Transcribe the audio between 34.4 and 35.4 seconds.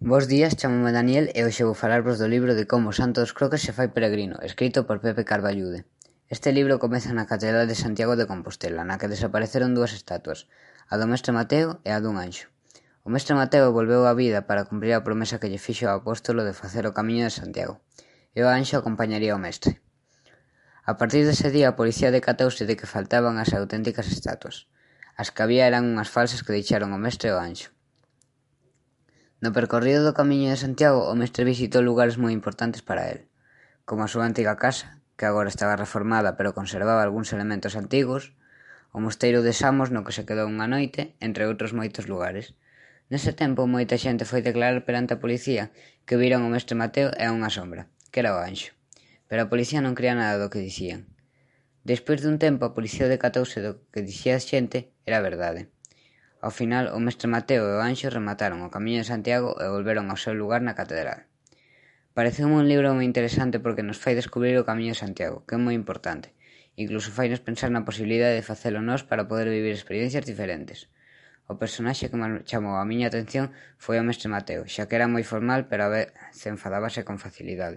casa, que